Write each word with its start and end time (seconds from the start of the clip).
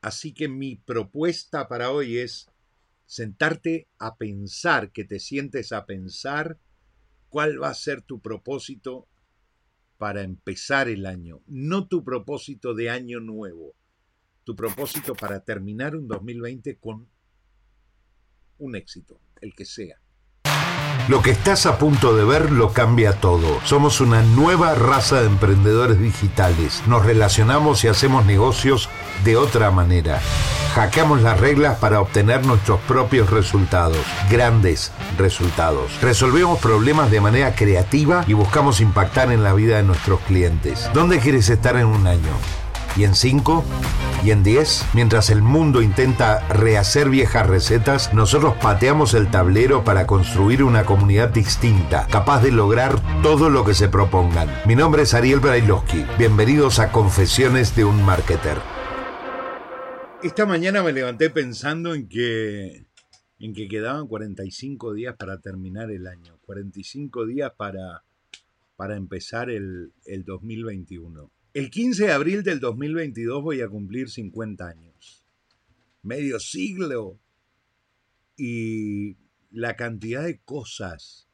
Así 0.00 0.32
que 0.32 0.48
mi 0.48 0.76
propuesta 0.76 1.68
para 1.68 1.90
hoy 1.90 2.18
es 2.18 2.48
sentarte 3.06 3.88
a 3.98 4.16
pensar, 4.16 4.92
que 4.92 5.04
te 5.04 5.18
sientes 5.18 5.72
a 5.72 5.86
pensar 5.86 6.58
cuál 7.28 7.62
va 7.62 7.70
a 7.70 7.74
ser 7.74 8.02
tu 8.02 8.20
propósito 8.20 9.08
para 9.96 10.22
empezar 10.22 10.88
el 10.88 11.06
año, 11.06 11.40
no 11.46 11.88
tu 11.88 12.04
propósito 12.04 12.74
de 12.74 12.90
año 12.90 13.18
nuevo, 13.18 13.74
tu 14.44 14.54
propósito 14.54 15.14
para 15.14 15.40
terminar 15.40 15.96
un 15.96 16.06
2020 16.06 16.76
con 16.76 17.08
un 18.58 18.76
éxito, 18.76 19.20
el 19.40 19.54
que 19.54 19.64
sea. 19.64 20.00
Lo 21.08 21.22
que 21.22 21.30
estás 21.30 21.64
a 21.64 21.78
punto 21.78 22.14
de 22.14 22.22
ver 22.26 22.52
lo 22.52 22.74
cambia 22.74 23.14
todo. 23.14 23.60
Somos 23.64 24.02
una 24.02 24.20
nueva 24.20 24.74
raza 24.74 25.22
de 25.22 25.26
emprendedores 25.26 25.98
digitales. 25.98 26.82
Nos 26.86 27.06
relacionamos 27.06 27.82
y 27.82 27.88
hacemos 27.88 28.26
negocios 28.26 28.90
de 29.24 29.38
otra 29.38 29.70
manera. 29.70 30.20
Hackeamos 30.74 31.22
las 31.22 31.40
reglas 31.40 31.78
para 31.78 32.02
obtener 32.02 32.44
nuestros 32.44 32.78
propios 32.80 33.30
resultados, 33.30 34.04
grandes 34.30 34.92
resultados. 35.16 35.98
Resolvemos 36.02 36.58
problemas 36.58 37.10
de 37.10 37.22
manera 37.22 37.54
creativa 37.54 38.22
y 38.26 38.34
buscamos 38.34 38.82
impactar 38.82 39.32
en 39.32 39.42
la 39.42 39.54
vida 39.54 39.78
de 39.78 39.84
nuestros 39.84 40.20
clientes. 40.20 40.90
¿Dónde 40.92 41.20
quieres 41.20 41.48
estar 41.48 41.76
en 41.76 41.86
un 41.86 42.06
año? 42.06 42.57
¿Y 42.96 43.04
en 43.04 43.14
5? 43.14 43.64
¿Y 44.24 44.30
en 44.32 44.42
10? 44.42 44.86
Mientras 44.94 45.30
el 45.30 45.42
mundo 45.42 45.82
intenta 45.82 46.46
rehacer 46.48 47.08
viejas 47.08 47.46
recetas, 47.46 48.12
nosotros 48.12 48.54
pateamos 48.60 49.14
el 49.14 49.30
tablero 49.30 49.84
para 49.84 50.06
construir 50.06 50.64
una 50.64 50.84
comunidad 50.84 51.28
distinta, 51.30 52.06
capaz 52.10 52.42
de 52.42 52.50
lograr 52.50 52.96
todo 53.22 53.50
lo 53.50 53.64
que 53.64 53.74
se 53.74 53.88
propongan. 53.88 54.48
Mi 54.66 54.74
nombre 54.74 55.02
es 55.02 55.14
Ariel 55.14 55.40
Brailovsky. 55.40 56.04
Bienvenidos 56.18 56.80
a 56.80 56.90
Confesiones 56.90 57.76
de 57.76 57.84
un 57.84 58.02
Marketer. 58.04 58.58
Esta 60.20 60.46
mañana 60.46 60.82
me 60.82 60.92
levanté 60.92 61.30
pensando 61.30 61.94
en 61.94 62.08
que, 62.08 62.86
en 63.38 63.54
que 63.54 63.68
quedaban 63.68 64.08
45 64.08 64.94
días 64.94 65.14
para 65.16 65.38
terminar 65.40 65.92
el 65.92 66.08
año, 66.08 66.40
45 66.44 67.26
días 67.26 67.52
para, 67.56 68.02
para 68.74 68.96
empezar 68.96 69.48
el, 69.48 69.92
el 70.06 70.24
2021. 70.24 71.30
El 71.58 71.70
15 71.72 72.04
de 72.04 72.12
abril 72.12 72.44
del 72.44 72.60
2022 72.60 73.42
voy 73.42 73.62
a 73.62 73.68
cumplir 73.68 74.08
50 74.08 74.64
años. 74.64 75.24
Medio 76.04 76.38
siglo. 76.38 77.18
Y 78.36 79.16
la 79.50 79.74
cantidad 79.74 80.22
de 80.22 80.38
cosas 80.38 81.26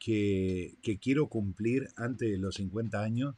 que, 0.00 0.78
que, 0.82 0.98
quiero 0.98 1.28
cumplir 1.28 1.86
antes 1.94 2.28
de 2.28 2.38
los 2.38 2.56
50 2.56 3.00
años 3.00 3.36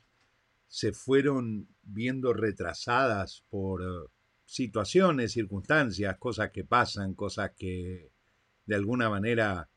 se 0.66 0.94
fueron 0.94 1.68
viendo 1.82 2.32
retrasadas 2.32 3.44
por 3.50 3.82
eh, 3.82 4.10
situaciones, 4.46 5.32
circunstancias, 5.32 6.16
cosas 6.16 6.52
que 6.52 6.64
pasan, 6.64 7.12
cosas 7.12 7.50
que 7.58 8.12
de 8.64 8.74
alguna 8.74 9.10
manera 9.10 9.68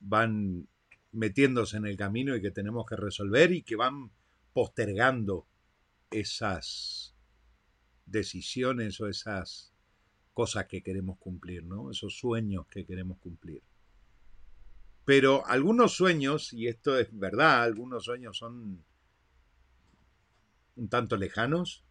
van 0.00 0.66
metiéndose 1.12 1.76
en 1.76 1.86
el 1.86 1.96
camino 1.96 2.34
y 2.34 2.42
que 2.42 2.50
tenemos 2.50 2.84
que 2.86 2.96
resolver 2.96 3.52
y 3.52 3.62
que 3.62 3.76
van 3.76 4.10
postergando 4.52 5.46
esas 6.10 7.14
decisiones 8.06 9.00
o 9.00 9.08
esas 9.08 9.72
cosas 10.34 10.66
que 10.66 10.82
queremos 10.82 11.18
cumplir, 11.18 11.64
¿no? 11.64 11.90
Esos 11.90 12.18
sueños 12.18 12.66
que 12.68 12.84
queremos 12.84 13.18
cumplir. 13.18 13.62
Pero 15.04 15.46
algunos 15.46 15.92
sueños, 15.92 16.52
y 16.52 16.68
esto 16.68 16.98
es 16.98 17.08
verdad, 17.18 17.62
algunos 17.62 18.04
sueños 18.04 18.38
son 18.38 18.84
un 20.76 20.88
tanto 20.88 21.16
lejanos, 21.16 21.84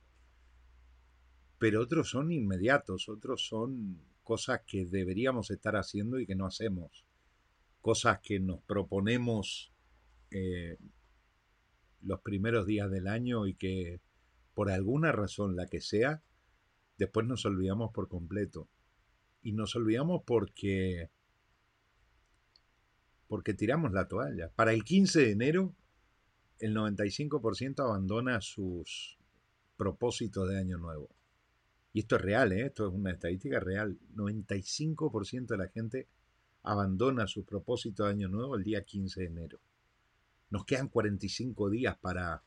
pero 1.57 1.81
otros 1.81 2.09
son 2.09 2.31
inmediatos, 2.31 3.09
otros 3.09 3.45
son 3.45 3.99
cosas 4.23 4.61
que 4.65 4.85
deberíamos 4.85 5.51
estar 5.51 5.75
haciendo 5.75 6.19
y 6.19 6.25
que 6.25 6.35
no 6.35 6.45
hacemos, 6.45 7.05
cosas 7.81 8.19
que 8.21 8.39
nos 8.39 8.61
proponemos 8.61 9.71
eh, 10.31 10.77
los 12.01 12.21
primeros 12.21 12.65
días 12.65 12.89
del 12.89 13.07
año 13.07 13.47
y 13.47 13.55
que 13.55 13.99
por 14.53 14.71
alguna 14.71 15.11
razón, 15.11 15.55
la 15.55 15.67
que 15.67 15.81
sea, 15.81 16.21
después 16.97 17.25
nos 17.25 17.45
olvidamos 17.45 17.91
por 17.91 18.07
completo. 18.07 18.67
Y 19.41 19.53
nos 19.53 19.75
olvidamos 19.75 20.23
porque 20.25 21.09
porque 23.27 23.53
tiramos 23.53 23.93
la 23.93 24.07
toalla. 24.07 24.51
Para 24.55 24.73
el 24.73 24.83
15 24.83 25.19
de 25.19 25.31
enero, 25.31 25.75
el 26.59 26.75
95% 26.75 27.79
abandona 27.79 28.41
sus 28.41 29.17
propósitos 29.77 30.49
de 30.49 30.57
año 30.57 30.77
nuevo. 30.77 31.09
Y 31.93 32.01
esto 32.01 32.17
es 32.17 32.21
real, 32.21 32.51
¿eh? 32.51 32.65
esto 32.65 32.87
es 32.87 32.93
una 32.93 33.11
estadística 33.11 33.59
real. 33.59 33.97
95% 34.15 35.47
de 35.47 35.57
la 35.57 35.67
gente 35.69 36.07
abandona 36.63 37.27
sus 37.27 37.45
propósitos 37.45 38.07
de 38.07 38.13
año 38.13 38.29
nuevo 38.29 38.55
el 38.55 38.63
día 38.63 38.83
15 38.83 39.21
de 39.21 39.27
enero. 39.27 39.59
Nos 40.49 40.65
quedan 40.65 40.89
45 40.89 41.69
días 41.69 41.97
para 41.97 42.43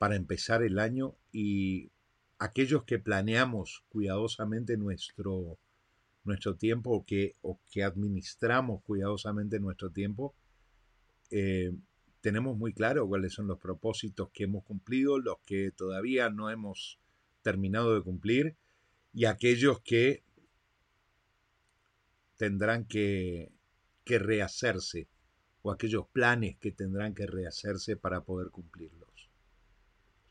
para 0.00 0.16
empezar 0.16 0.62
el 0.62 0.78
año 0.78 1.14
y 1.30 1.90
aquellos 2.38 2.84
que 2.84 2.98
planeamos 2.98 3.84
cuidadosamente 3.90 4.78
nuestro, 4.78 5.58
nuestro 6.24 6.56
tiempo 6.56 6.90
o 6.92 7.04
que, 7.04 7.36
o 7.42 7.60
que 7.70 7.84
administramos 7.84 8.82
cuidadosamente 8.82 9.60
nuestro 9.60 9.90
tiempo, 9.90 10.34
eh, 11.30 11.74
tenemos 12.22 12.56
muy 12.56 12.72
claro 12.72 13.06
cuáles 13.06 13.34
son 13.34 13.46
los 13.46 13.58
propósitos 13.58 14.30
que 14.30 14.44
hemos 14.44 14.64
cumplido, 14.64 15.18
los 15.18 15.36
que 15.44 15.70
todavía 15.70 16.30
no 16.30 16.48
hemos 16.48 16.98
terminado 17.42 17.94
de 17.94 18.00
cumplir 18.00 18.56
y 19.12 19.26
aquellos 19.26 19.80
que 19.80 20.22
tendrán 22.38 22.86
que, 22.86 23.52
que 24.06 24.18
rehacerse 24.18 25.08
o 25.60 25.70
aquellos 25.70 26.06
planes 26.08 26.56
que 26.56 26.72
tendrán 26.72 27.12
que 27.12 27.26
rehacerse 27.26 27.98
para 27.98 28.22
poder 28.22 28.48
cumplirlos. 28.48 29.09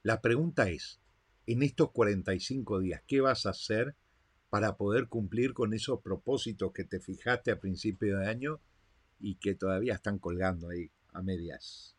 La 0.09 0.21
pregunta 0.21 0.67
es, 0.67 0.99
en 1.45 1.61
estos 1.61 1.91
45 1.91 2.79
días, 2.79 3.03
¿qué 3.05 3.21
vas 3.21 3.45
a 3.45 3.51
hacer 3.51 3.95
para 4.49 4.75
poder 4.75 5.07
cumplir 5.07 5.53
con 5.53 5.71
esos 5.75 6.01
propósitos 6.01 6.73
que 6.73 6.83
te 6.83 6.99
fijaste 6.99 7.51
a 7.51 7.59
principio 7.59 8.17
de 8.17 8.27
año 8.27 8.59
y 9.19 9.35
que 9.35 9.53
todavía 9.53 9.93
están 9.93 10.17
colgando 10.17 10.69
ahí 10.69 10.89
a 11.13 11.21
medias, 11.21 11.95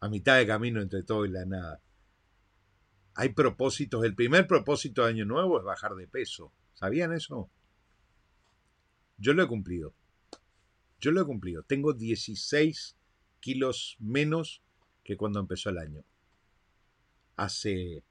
a 0.00 0.08
mitad 0.08 0.38
de 0.38 0.46
camino 0.48 0.82
entre 0.82 1.04
todo 1.04 1.24
y 1.24 1.30
la 1.30 1.44
nada? 1.44 1.80
Hay 3.14 3.28
propósitos, 3.28 4.04
el 4.04 4.16
primer 4.16 4.48
propósito 4.48 5.04
de 5.04 5.10
año 5.10 5.24
nuevo 5.24 5.60
es 5.60 5.64
bajar 5.64 5.94
de 5.94 6.08
peso. 6.08 6.52
¿Sabían 6.74 7.12
eso? 7.12 7.48
Yo 9.18 9.34
lo 9.34 9.44
he 9.44 9.46
cumplido. 9.46 9.94
Yo 10.98 11.12
lo 11.12 11.20
he 11.20 11.24
cumplido. 11.24 11.62
Tengo 11.62 11.92
16 11.92 12.96
kilos 13.38 13.96
menos 14.00 14.64
que 15.04 15.16
cuando 15.16 15.38
empezó 15.38 15.70
el 15.70 15.78
año 15.78 16.04
hace 17.40 18.04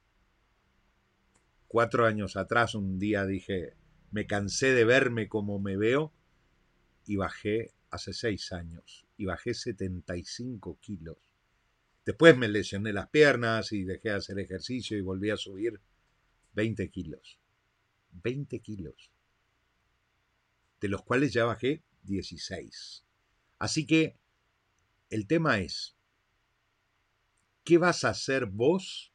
cuatro 1.68 2.08
años 2.08 2.36
atrás, 2.36 2.74
un 2.74 2.98
día 2.98 3.28
dije, 3.28 3.76
me 4.10 4.26
cansé 4.26 4.74
de 4.74 4.86
verme 4.86 5.30
como 5.30 5.60
me 5.60 5.78
veo 5.78 6.12
y 7.06 7.16
bajé 7.16 7.72
hace 7.92 8.14
seis 8.14 8.52
años 8.52 9.06
y 9.18 9.26
bajé 9.26 9.54
75 9.54 10.80
kilos. 10.82 11.18
Después 12.06 12.36
me 12.36 12.48
lesioné 12.48 12.92
las 12.92 13.10
piernas 13.10 13.72
y 13.72 13.84
dejé 13.84 14.10
de 14.10 14.16
hacer 14.16 14.40
ejercicio 14.40 14.98
y 14.98 15.02
volví 15.02 15.30
a 15.30 15.38
subir 15.38 15.80
20 16.54 16.90
kilos. 16.90 17.40
20 18.24 18.60
kilos. 18.62 19.12
De 20.82 20.88
los 20.88 21.04
cuales 21.04 21.34
ya 21.34 21.46
bajé 21.46 21.84
16. 22.02 23.06
Así 23.60 23.86
que 23.86 24.18
el 25.12 25.28
tema 25.28 25.60
es, 25.60 25.96
¿qué 27.64 27.78
vas 27.78 28.04
a 28.04 28.10
hacer 28.10 28.48
vos 28.48 29.09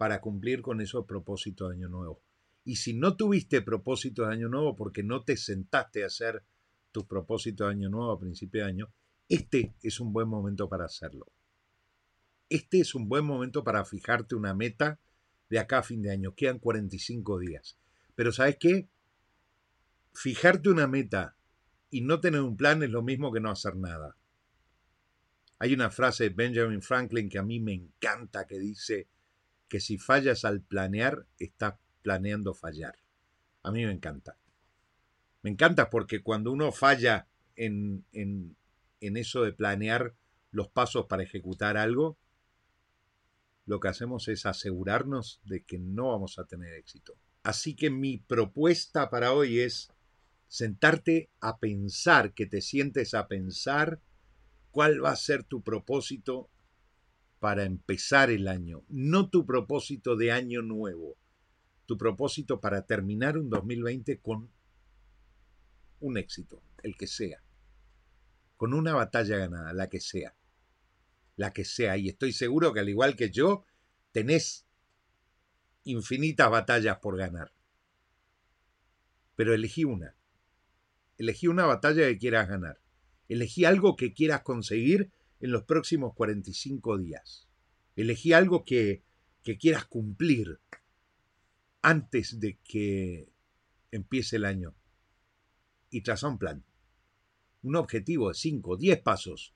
para 0.00 0.22
cumplir 0.22 0.62
con 0.62 0.80
esos 0.80 1.04
propósitos 1.04 1.68
de 1.68 1.74
Año 1.74 1.90
Nuevo. 1.90 2.22
Y 2.64 2.76
si 2.76 2.94
no 2.94 3.18
tuviste 3.18 3.60
propósito 3.60 4.22
de 4.22 4.32
Año 4.32 4.48
Nuevo 4.48 4.74
porque 4.74 5.02
no 5.02 5.24
te 5.24 5.36
sentaste 5.36 6.02
a 6.02 6.06
hacer 6.06 6.42
tus 6.90 7.04
propósitos 7.04 7.66
de 7.66 7.74
Año 7.74 7.90
Nuevo 7.90 8.10
a 8.10 8.18
principio 8.18 8.62
de 8.62 8.70
año, 8.70 8.94
este 9.28 9.74
es 9.82 10.00
un 10.00 10.14
buen 10.14 10.26
momento 10.26 10.70
para 10.70 10.86
hacerlo. 10.86 11.26
Este 12.48 12.80
es 12.80 12.94
un 12.94 13.10
buen 13.10 13.26
momento 13.26 13.62
para 13.62 13.84
fijarte 13.84 14.34
una 14.34 14.54
meta 14.54 14.98
de 15.50 15.58
acá 15.58 15.80
a 15.80 15.82
fin 15.82 16.00
de 16.00 16.12
año. 16.12 16.34
Quedan 16.34 16.60
45 16.60 17.38
días. 17.38 17.76
Pero 18.14 18.32
¿sabes 18.32 18.56
qué? 18.58 18.88
Fijarte 20.14 20.70
una 20.70 20.86
meta 20.86 21.36
y 21.90 22.00
no 22.00 22.20
tener 22.20 22.40
un 22.40 22.56
plan 22.56 22.82
es 22.82 22.88
lo 22.88 23.02
mismo 23.02 23.30
que 23.34 23.40
no 23.40 23.50
hacer 23.50 23.76
nada. 23.76 24.16
Hay 25.58 25.74
una 25.74 25.90
frase 25.90 26.24
de 26.24 26.30
Benjamin 26.30 26.80
Franklin 26.80 27.28
que 27.28 27.38
a 27.38 27.42
mí 27.42 27.60
me 27.60 27.74
encanta 27.74 28.46
que 28.46 28.58
dice, 28.58 29.10
que 29.70 29.80
si 29.80 29.96
fallas 29.96 30.44
al 30.44 30.60
planear, 30.60 31.26
estás 31.38 31.76
planeando 32.02 32.52
fallar. 32.52 32.96
A 33.62 33.70
mí 33.70 33.86
me 33.86 33.92
encanta. 33.92 34.36
Me 35.42 35.50
encanta 35.50 35.88
porque 35.88 36.22
cuando 36.22 36.52
uno 36.52 36.72
falla 36.72 37.28
en, 37.56 38.04
en, 38.12 38.56
en 39.00 39.16
eso 39.16 39.42
de 39.42 39.52
planear 39.52 40.14
los 40.50 40.68
pasos 40.68 41.06
para 41.06 41.22
ejecutar 41.22 41.76
algo, 41.76 42.18
lo 43.64 43.78
que 43.78 43.88
hacemos 43.88 44.26
es 44.26 44.44
asegurarnos 44.44 45.40
de 45.44 45.62
que 45.62 45.78
no 45.78 46.08
vamos 46.08 46.38
a 46.40 46.44
tener 46.44 46.74
éxito. 46.74 47.14
Así 47.44 47.76
que 47.76 47.90
mi 47.90 48.18
propuesta 48.18 49.08
para 49.08 49.32
hoy 49.32 49.60
es 49.60 49.92
sentarte 50.48 51.30
a 51.40 51.58
pensar, 51.58 52.34
que 52.34 52.46
te 52.46 52.60
sientes 52.60 53.14
a 53.14 53.28
pensar 53.28 54.00
cuál 54.72 55.02
va 55.02 55.12
a 55.12 55.16
ser 55.16 55.44
tu 55.44 55.62
propósito 55.62 56.50
para 57.40 57.64
empezar 57.64 58.30
el 58.30 58.46
año, 58.46 58.84
no 58.88 59.30
tu 59.30 59.46
propósito 59.46 60.14
de 60.14 60.30
año 60.30 60.60
nuevo, 60.60 61.16
tu 61.86 61.96
propósito 61.96 62.60
para 62.60 62.86
terminar 62.86 63.38
un 63.38 63.48
2020 63.48 64.20
con 64.20 64.50
un 66.00 66.18
éxito, 66.18 66.62
el 66.82 66.96
que 66.96 67.06
sea, 67.06 67.42
con 68.58 68.74
una 68.74 68.94
batalla 68.94 69.38
ganada, 69.38 69.72
la 69.72 69.88
que 69.88 70.00
sea, 70.00 70.36
la 71.36 71.52
que 71.52 71.64
sea. 71.64 71.96
Y 71.96 72.10
estoy 72.10 72.32
seguro 72.32 72.74
que 72.74 72.80
al 72.80 72.90
igual 72.90 73.16
que 73.16 73.30
yo, 73.30 73.64
tenés 74.12 74.66
infinitas 75.84 76.50
batallas 76.50 76.98
por 76.98 77.16
ganar. 77.16 77.52
Pero 79.34 79.54
elegí 79.54 79.84
una. 79.84 80.14
Elegí 81.16 81.46
una 81.46 81.64
batalla 81.64 82.06
que 82.06 82.18
quieras 82.18 82.48
ganar. 82.48 82.80
Elegí 83.28 83.64
algo 83.64 83.96
que 83.96 84.12
quieras 84.12 84.42
conseguir 84.42 85.10
en 85.40 85.52
los 85.52 85.64
próximos 85.64 86.14
45 86.14 86.98
días. 86.98 87.48
Elegí 87.96 88.32
algo 88.32 88.64
que, 88.64 89.02
que 89.42 89.58
quieras 89.58 89.86
cumplir 89.86 90.60
antes 91.82 92.38
de 92.40 92.58
que 92.62 93.32
empiece 93.90 94.36
el 94.36 94.44
año. 94.44 94.74
Y 95.90 96.02
traza 96.02 96.28
un 96.28 96.38
plan. 96.38 96.64
Un 97.62 97.76
objetivo 97.76 98.28
de 98.28 98.34
5, 98.34 98.76
10 98.76 99.02
pasos. 99.02 99.54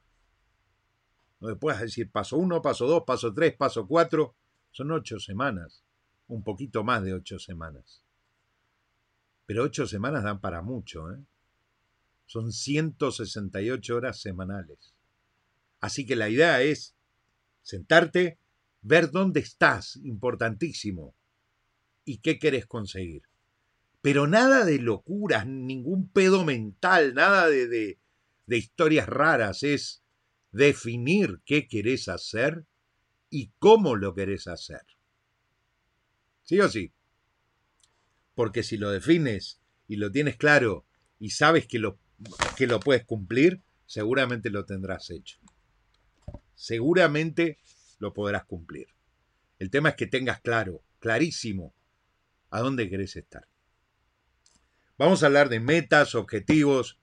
Me 1.41 1.57
puedas 1.57 1.81
decir 1.81 2.11
paso 2.11 2.37
1, 2.39 2.63
paso 2.63 2.87
2, 2.87 3.05
paso 3.07 3.33
3, 3.33 3.57
paso 3.57 3.87
4. 3.87 4.35
Son 4.73 4.91
8 4.91 5.21
semanas. 5.21 5.85
Un 6.27 6.43
poquito 6.43 6.83
más 6.83 7.03
de 7.05 7.15
8 7.15 7.39
semanas. 7.39 8.03
Pero 9.47 9.63
8 9.65 9.87
semanas 9.87 10.25
dan 10.25 10.41
para 10.41 10.63
mucho. 10.63 11.13
¿eh? 11.13 11.19
Son 12.27 12.53
168 12.53 13.97
horas 13.97 14.21
semanales. 14.21 14.94
Así 15.85 16.07
que 16.07 16.17
la 16.17 16.31
idea 16.31 16.63
es 16.63 16.97
sentarte, 17.61 18.39
ver 18.81 19.11
dónde 19.11 19.41
estás, 19.41 19.97
importantísimo, 19.97 21.15
y 22.07 22.21
qué 22.23 22.39
querés 22.39 22.65
conseguir. 22.65 23.25
Pero 24.01 24.27
nada 24.27 24.65
de 24.65 24.79
locuras, 24.79 25.47
ningún 25.47 26.09
pedo 26.09 26.43
mental, 26.43 27.13
nada 27.13 27.51
de, 27.51 27.69
de, 27.69 27.99
de 28.47 28.57
historias 28.57 29.07
raras, 29.07 29.63
es 29.63 30.03
definir 30.53 31.43
qué 31.45 31.69
querés 31.69 32.09
hacer 32.09 32.65
y 33.29 33.53
cómo 33.59 33.95
lo 33.95 34.15
querés 34.15 34.47
hacer. 34.47 34.87
¿Sí 36.45 36.59
o 36.61 36.69
sí? 36.71 36.95
Porque 38.35 38.63
si 38.63 38.79
lo 38.79 38.91
defines 38.91 39.61
y 39.87 39.97
lo 39.97 40.11
tienes 40.11 40.37
claro 40.39 40.87
y 41.19 41.29
sabes 41.29 41.67
que 41.67 41.79
lo, 41.79 41.99
que 42.57 42.67
lo 42.67 42.81
puedes 42.81 43.05
cumplir, 43.05 43.61
seguramente 43.85 44.49
lo 44.49 44.65
tendrás 44.65 45.11
hecho. 45.11 45.44
Seguramente 46.55 47.59
lo 47.99 48.13
podrás 48.13 48.45
cumplir. 48.45 48.89
El 49.59 49.71
tema 49.71 49.91
es 49.91 49.97
que 49.97 50.07
tengas 50.07 50.41
claro, 50.41 50.83
clarísimo, 50.99 51.75
a 52.51 52.61
dónde 52.61 52.89
querés 52.89 53.17
estar. 53.17 53.49
Vamos 54.97 55.23
a 55.23 55.27
hablar 55.27 55.49
de 55.49 55.61
metas, 55.61 56.15
objetivos 56.15 57.01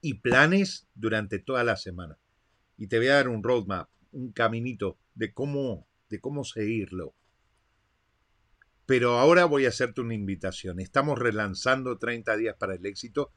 y 0.00 0.14
planes 0.14 0.86
durante 0.94 1.38
toda 1.38 1.64
la 1.64 1.76
semana. 1.76 2.18
Y 2.76 2.86
te 2.86 2.98
voy 2.98 3.08
a 3.08 3.14
dar 3.14 3.28
un 3.28 3.42
roadmap, 3.42 3.88
un 4.12 4.32
caminito 4.32 4.98
de 5.14 5.32
cómo, 5.32 5.88
de 6.08 6.20
cómo 6.20 6.44
seguirlo. 6.44 7.14
Pero 8.86 9.18
ahora 9.18 9.44
voy 9.44 9.64
a 9.64 9.70
hacerte 9.70 10.00
una 10.00 10.14
invitación. 10.14 10.80
Estamos 10.80 11.18
relanzando 11.18 11.98
30 11.98 12.36
días 12.36 12.56
para 12.58 12.74
el 12.74 12.84
éxito 12.86 13.32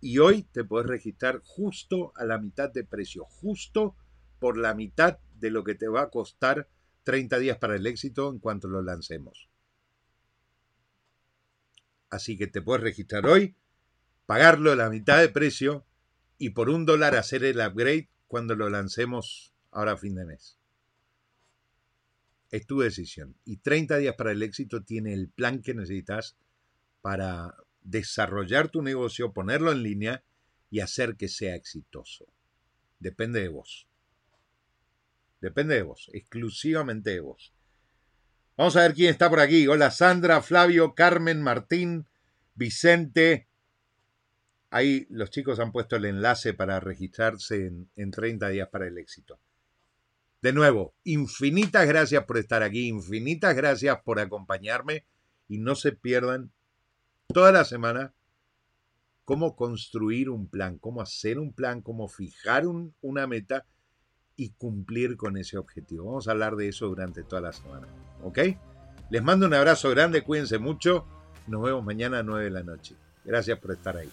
y 0.00 0.18
hoy 0.18 0.44
te 0.44 0.64
puedes 0.64 0.86
registrar 0.86 1.40
justo 1.42 2.12
a 2.16 2.24
la 2.24 2.38
mitad 2.38 2.70
de 2.72 2.84
precio, 2.84 3.24
justo 3.24 3.96
por 4.38 4.56
la 4.56 4.74
mitad 4.74 5.18
de 5.34 5.50
lo 5.50 5.64
que 5.64 5.74
te 5.74 5.88
va 5.88 6.02
a 6.02 6.10
costar 6.10 6.68
30 7.04 7.38
días 7.38 7.58
para 7.58 7.76
el 7.76 7.86
éxito 7.86 8.30
en 8.30 8.38
cuanto 8.38 8.68
lo 8.68 8.82
lancemos. 8.82 9.48
Así 12.10 12.36
que 12.36 12.46
te 12.46 12.62
puedes 12.62 12.82
registrar 12.82 13.26
hoy, 13.26 13.56
pagarlo 14.26 14.74
la 14.74 14.90
mitad 14.90 15.18
de 15.18 15.28
precio 15.28 15.86
y 16.38 16.50
por 16.50 16.70
un 16.70 16.86
dólar 16.86 17.16
hacer 17.16 17.44
el 17.44 17.58
upgrade 17.58 18.08
cuando 18.26 18.54
lo 18.54 18.70
lancemos 18.70 19.54
ahora 19.70 19.92
a 19.92 19.96
fin 19.96 20.14
de 20.14 20.24
mes. 20.24 20.58
Es 22.50 22.66
tu 22.66 22.80
decisión. 22.80 23.36
Y 23.44 23.58
30 23.58 23.98
días 23.98 24.14
para 24.14 24.32
el 24.32 24.42
éxito 24.42 24.82
tiene 24.82 25.12
el 25.12 25.28
plan 25.28 25.60
que 25.60 25.74
necesitas 25.74 26.36
para 27.02 27.56
desarrollar 27.82 28.68
tu 28.68 28.82
negocio, 28.82 29.32
ponerlo 29.32 29.72
en 29.72 29.82
línea 29.82 30.24
y 30.70 30.80
hacer 30.80 31.16
que 31.16 31.28
sea 31.28 31.54
exitoso. 31.54 32.26
Depende 32.98 33.40
de 33.40 33.48
vos. 33.48 33.87
Depende 35.40 35.76
de 35.76 35.82
vos, 35.82 36.10
exclusivamente 36.12 37.10
de 37.10 37.20
vos. 37.20 37.52
Vamos 38.56 38.76
a 38.76 38.82
ver 38.82 38.94
quién 38.94 39.10
está 39.10 39.30
por 39.30 39.40
aquí. 39.40 39.68
Hola 39.68 39.90
Sandra, 39.90 40.42
Flavio, 40.42 40.94
Carmen, 40.94 41.40
Martín, 41.40 42.06
Vicente. 42.54 43.46
Ahí 44.70 45.06
los 45.10 45.30
chicos 45.30 45.60
han 45.60 45.70
puesto 45.70 45.96
el 45.96 46.06
enlace 46.06 46.54
para 46.54 46.80
registrarse 46.80 47.66
en, 47.66 47.88
en 47.94 48.10
30 48.10 48.48
días 48.48 48.68
para 48.68 48.88
el 48.88 48.98
éxito. 48.98 49.38
De 50.42 50.52
nuevo, 50.52 50.94
infinitas 51.04 51.86
gracias 51.86 52.24
por 52.24 52.36
estar 52.36 52.62
aquí, 52.62 52.88
infinitas 52.88 53.54
gracias 53.54 54.00
por 54.02 54.20
acompañarme 54.20 55.04
y 55.48 55.58
no 55.58 55.74
se 55.74 55.92
pierdan 55.92 56.52
toda 57.32 57.52
la 57.52 57.64
semana 57.64 58.12
cómo 59.24 59.56
construir 59.56 60.30
un 60.30 60.48
plan, 60.48 60.78
cómo 60.78 61.00
hacer 61.00 61.38
un 61.38 61.52
plan, 61.52 61.82
cómo 61.82 62.08
fijar 62.08 62.66
un, 62.66 62.94
una 63.00 63.26
meta 63.26 63.66
y 64.38 64.50
cumplir 64.50 65.16
con 65.16 65.36
ese 65.36 65.58
objetivo. 65.58 66.06
Vamos 66.06 66.28
a 66.28 66.30
hablar 66.30 66.54
de 66.54 66.68
eso 66.68 66.86
durante 66.86 67.24
toda 67.24 67.42
la 67.42 67.52
semana. 67.52 67.88
¿Ok? 68.22 68.38
Les 69.10 69.22
mando 69.22 69.46
un 69.46 69.52
abrazo 69.52 69.90
grande, 69.90 70.22
cuídense 70.22 70.58
mucho. 70.58 71.04
Nos 71.48 71.62
vemos 71.62 71.84
mañana 71.84 72.20
a 72.20 72.22
9 72.22 72.44
de 72.44 72.50
la 72.50 72.62
noche. 72.62 72.94
Gracias 73.24 73.58
por 73.58 73.72
estar 73.72 73.96
ahí. 73.96 74.08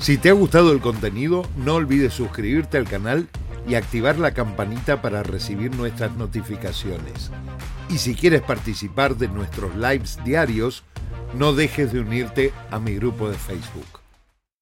Si 0.00 0.18
te 0.18 0.30
ha 0.30 0.32
gustado 0.32 0.72
el 0.72 0.80
contenido, 0.80 1.48
no 1.56 1.76
olvides 1.76 2.12
suscribirte 2.12 2.78
al 2.78 2.88
canal 2.88 3.28
y 3.68 3.76
activar 3.76 4.18
la 4.18 4.34
campanita 4.34 5.00
para 5.00 5.22
recibir 5.22 5.72
nuestras 5.76 6.16
notificaciones. 6.16 7.30
Y 7.88 7.98
si 7.98 8.16
quieres 8.16 8.42
participar 8.42 9.16
de 9.16 9.28
nuestros 9.28 9.76
lives 9.76 10.18
diarios, 10.24 10.82
no 11.38 11.52
dejes 11.52 11.92
de 11.92 12.00
unirte 12.00 12.52
a 12.72 12.80
mi 12.80 12.96
grupo 12.96 13.30
de 13.30 13.36
Facebook. 13.36 14.01